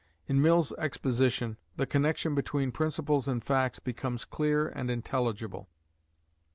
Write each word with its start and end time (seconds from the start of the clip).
In 0.27 0.41
Mill's 0.41 0.71
exposition, 0.79 1.57
the 1.75 1.85
connection 1.85 2.33
between 2.33 2.71
principles 2.71 3.27
and 3.27 3.43
facts 3.43 3.77
becomes 3.77 4.25
clear 4.25 4.67
and 4.67 4.89
intelligible. 4.89 5.69